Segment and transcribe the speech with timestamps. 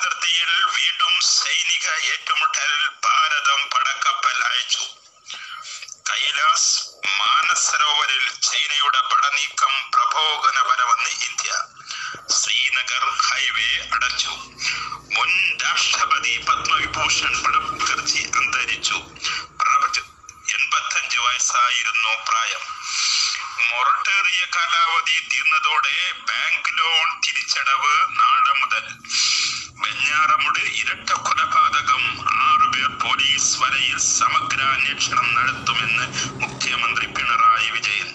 [0.00, 4.84] അതിർത്തിയിൽ വീണ്ടും സൈനിക ഏറ്റുമുട്ടൽ ഭാരതം പടക്കപ്പൽ അയച്ചു.
[6.10, 6.84] കൈലാസ്
[7.18, 11.50] മാനസരോവരിൽ ചൈനയുടെ പടനീക്കം പ്രഭോഗനപരമെന്ന് ഇന്ത്യ
[12.30, 14.28] ശ്രീനഗർ ഹൈവേ അടച്ചു.
[15.16, 17.34] മുൻ രാഷ്ട്രപതി പത്മവിഭൂഷൺ
[17.70, 18.98] മുഖർജി അന്തരിച്ചു.
[20.54, 22.62] എൺപത്തഞ്ചു വയസ്സായിരുന്നു പ്രായം.
[23.70, 28.19] മൊറട്ടേറിയ കാലാവധി തീർന്നതോടെ ബാങ്ക് ലോൺ തിരിച്ചടവ്
[30.90, 32.04] ഇരട്ട കൊലപാതകം
[32.44, 33.58] ആറുപേർ പോലീസ്
[34.18, 36.06] സമഗ്ര അന്വേഷണം നടത്തുമെന്ന്
[36.42, 38.08] മുഖ്യമന്ത്രി പിണറായി വിജയൻ.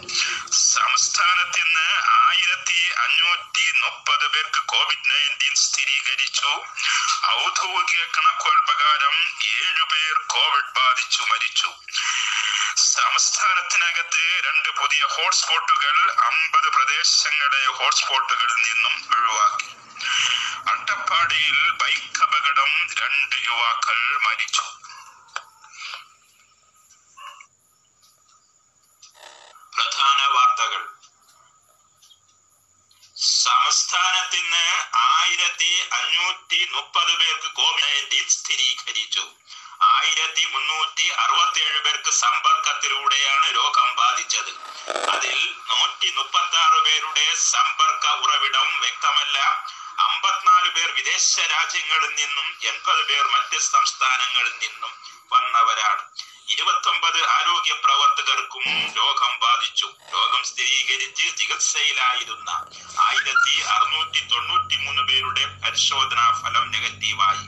[0.52, 6.52] സംസ്ഥാനത്ത് ഇന്ന് ആയിരത്തി അഞ്ഞൂറ്റി മുപ്പത് പേർക്ക് കോവിഡ് നയന്റീൻ സ്ഥിരീകരിച്ചു.
[7.30, 9.16] ഔദ്യോഗിക കണക്കുകൾ പ്രകാരം
[9.46, 11.72] ഏഴുപേർ കോവിഡ് ബാധിച്ചു മരിച്ചു.
[12.76, 19.72] സംസ്ഥാനത്തിനകത്ത് രണ്ട് പുതിയ ഹോട്ട്സ്പോട്ടുകൾ അമ്പത് പ്രദേശങ്ങളെ ഹോട്ട്സ്പോട്ടുകളിൽ നിന്നും ഒഴിവാക്കി.
[20.72, 22.25] അട്ടപ്പാടിയിൽ ബൈക്ക്
[23.56, 24.62] യുവാക്കൾ മരിച്ചു.
[29.76, 30.82] പ്രധാന വാർത്തകൾ.
[33.18, 34.64] സംസ്ഥാനത്തിന്
[34.96, 39.24] ആയിരത്തി അഞ്ഞൂറ്റി മുപ്പത് പേർക്ക് കോവിഡ് നയന്റീൻ സ്ഥിരീകരിച്ചു.
[39.82, 44.52] ആയിരത്തി മുന്നൂറ്റി അറുപത്തി ഏഴ് പേർക്ക് സമ്പർക്കത്തിലൂടെയാണ് രോഗം ബാധിച്ചത്.
[45.10, 47.85] അതിൽ നൂറ്റി മുപ്പത്തി ആറ് പേരുടെ സമ്പർക്ക
[51.16, 54.92] വിദേശ രാജ്യങ്ങളിൽ നിന്നും എൺപത് പേർ മറ്റ് സംസ്ഥാനങ്ങളിൽ നിന്നും
[55.34, 56.04] വന്നവരാണ്.
[56.54, 58.66] ഇരുപത്തൊമ്പത് ആരോഗ്യ പ്രവർത്തകർക്കും
[58.98, 59.88] രോഗം ബാധിച്ചു.
[60.14, 62.50] രോഗം സ്ഥിരീകരിച്ച് ചികിത്സയിലായിരുന്ന
[63.08, 67.46] ആയിരത്തി അറുന്നൂറ്റി തൊണ്ണൂറ്റി മൂന്ന് പേരുടെ പരിശോധനാ ഫലം നെഗറ്റീവായി.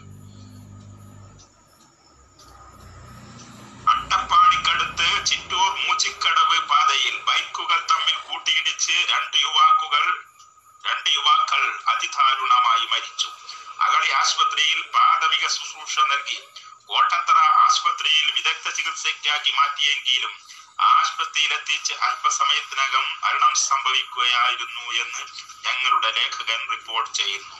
[11.88, 13.32] അതിദാരുണമായി മരിച്ചു.
[13.80, 16.40] അകളി ആശുപത്രിയിൽ പ്രാഥമിക ശുശ്രൂഷ നൽകി.
[16.86, 20.38] കോട്ടത്തറ ആശുപത്രിയിൽ വിദഗ്ധ ചികിത്സയ്ക്കാക്കി മാറ്റിയെങ്കിലും
[20.80, 25.24] ആശുപത്രിയിലെത്തിച്ച് അല്പസമയത്തിനകം മരണം സംഭവിക്കുകയായിരുന്നു എന്ന്
[25.64, 27.58] ഞങ്ങളുടെ ലേഖകൻ റിപ്പോർട്ട് ചെയ്യുന്നു.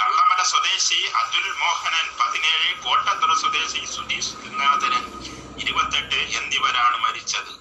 [0.00, 5.04] കള്ളമല സ്വദേശി അതുൽ മോഹനൻ പതിനേഴ് കോട്ടത്തറ സ്വദേശി സുധീഷ് ഗംഗാധരൻ
[5.58, 7.59] ഇരുപത്തെട്ട് എന്നിവരാണ് മരിച്ചത്.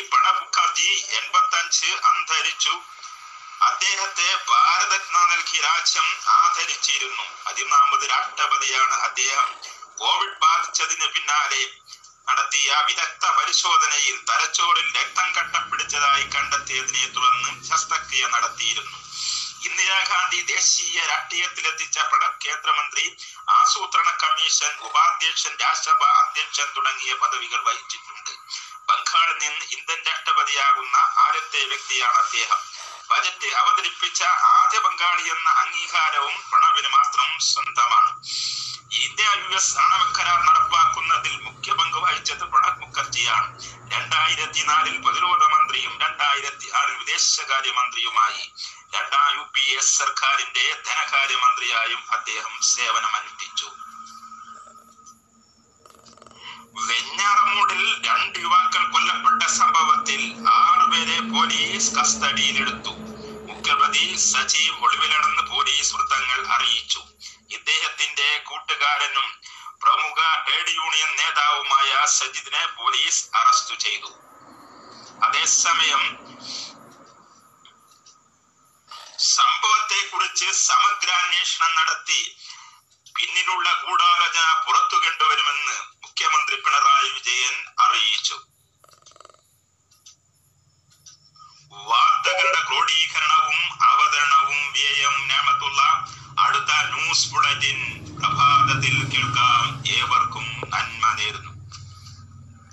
[0.00, 2.80] പ്രണബ് മുഖർജി എൺപത്തഞ്ച് അന്തരിച്ചു.
[3.62, 7.22] അദ്ദേഹത്തെ ഭാരതജ്ഞ നൽകി രാജ്യം ആദരിച്ചിരുന്നു.
[7.46, 9.56] പതിനാമത് രാഷ്ട്രപതിയാണ് അദ്ദേഹം.
[9.98, 11.70] കോവിഡ് ബാധിച്ചതിന് പിന്നാലെ
[12.28, 18.98] നടത്തിയ വിദഗ്ധ പരിശോധനയിൽ തലച്ചോറിൽ രക്തം കട്ടപ്പിടിച്ചതായി കണ്ടെത്തിയതിനെ തുടർന്ന് ശസ്ത്രക്രിയ നടത്തിയിരുന്നു.
[19.64, 23.16] ഇന്ദിരാഗാന്ധി ദേശീയ രാഷ്ട്രീയത്തിലെത്തിച്ച പ്രണബ് കേന്ദ്രമന്ത്രി
[23.48, 28.27] ആസൂത്രണ കമ്മീഷൻ ഉപാധ്യക്ഷൻ രാജ്യസഭാ അധ്യക്ഷൻ തുടങ്ങിയ പദവികൾ വഹിച്ചിട്ടുണ്ട്.
[29.08, 32.60] ബംഗാളിൽ നിന്ന് ഇന്ത്യൻ രാഷ്ട്രപതിയാകുന്ന ആദ്യത്തെ വ്യക്തിയാണ് അദ്ദേഹം.
[33.10, 34.22] ബജറ്റ് അവതരിപ്പിച്ച
[34.60, 38.10] ആദ്യ ബംഗാളി എന്ന അംഗീകാരവും പ്രണവിന് മാത്രം സ്വന്തമാണ്.
[39.04, 43.48] ഇന്ത്യ യു എസ് ആണവ കരാർ നടപ്പാക്കുന്നതിൽ മുഖ്യ പങ്ക് വഹിച്ചത് പ്രണബ് മുഖർജിയാണ്.
[43.94, 48.42] രണ്ടായിരത്തി നാലിൽ പ്രതിരോധ മന്ത്രിയും രണ്ടായിരത്തി ആറിൽ വിദേശകാര്യ മന്ത്രിയുമായി.
[48.94, 53.87] രണ്ടാം യു പി എസ് സർക്കാരിന്റെ ധനകാര്യമന്ത്രിയായും അദ്ദേഹം സേവനമനുഷ്ഠിച്ചു.
[61.78, 62.92] പോലീസ് കസ്റ്റഡിയിലെടുത്തു.
[63.48, 67.00] മുഖ്യപ്രതി സജീവ് ഒളിവിലാണെന്ന് പോലീസ് വൃത്തങ്ങൾ അറിയിച്ചു.
[67.56, 69.26] ഇദ്ദേഹത്തിന്റെ കൂട്ടുകാരനും
[69.82, 74.10] പ്രമുഖ ട്രേഡ് യൂണിയൻ നേതാവുമായ സജിദിനെ പോലീസ് അറസ്റ്റ് ചെയ്തു.
[75.26, 76.02] അതേസമയം
[79.36, 82.20] സംഭവത്തെ കുറിച്ച് സമഗ്ര അന്വേഷണം നടത്തി
[83.16, 87.27] പിന്നിലുള്ള ഗൂഢാലോചന പുറത്തു കൊണ്ടുവരുമെന്ന് മുഖ്യമന്ത്രി പിണറായി വിജയൻ